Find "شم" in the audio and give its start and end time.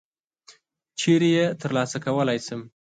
2.45-2.61